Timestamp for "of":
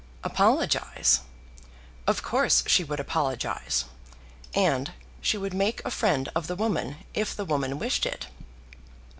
2.07-2.23, 6.33-6.47